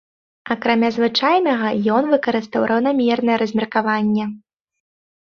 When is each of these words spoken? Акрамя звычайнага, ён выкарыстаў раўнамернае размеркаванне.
Акрамя 0.53 0.89
звычайнага, 0.95 1.69
ён 1.97 2.03
выкарыстаў 2.15 2.61
раўнамернае 2.75 3.37
размеркаванне. 3.45 4.25